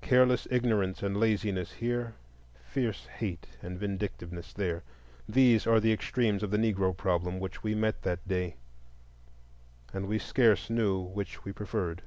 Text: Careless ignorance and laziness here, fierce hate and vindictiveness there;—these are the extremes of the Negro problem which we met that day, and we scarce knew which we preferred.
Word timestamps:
Careless 0.00 0.46
ignorance 0.48 1.02
and 1.02 1.16
laziness 1.16 1.72
here, 1.72 2.14
fierce 2.62 3.06
hate 3.06 3.48
and 3.60 3.76
vindictiveness 3.76 4.52
there;—these 4.52 5.66
are 5.66 5.80
the 5.80 5.92
extremes 5.92 6.44
of 6.44 6.52
the 6.52 6.56
Negro 6.56 6.96
problem 6.96 7.40
which 7.40 7.64
we 7.64 7.74
met 7.74 8.02
that 8.02 8.28
day, 8.28 8.58
and 9.92 10.06
we 10.06 10.20
scarce 10.20 10.70
knew 10.70 11.00
which 11.00 11.44
we 11.44 11.50
preferred. 11.50 12.02